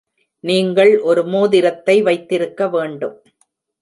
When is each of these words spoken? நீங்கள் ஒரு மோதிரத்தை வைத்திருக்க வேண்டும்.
நீங்கள் 0.43 0.93
ஒரு 1.01 1.21
மோதிரத்தை 1.25 1.95
வைத்திருக்க 2.01 2.67
வேண்டும். 2.67 3.15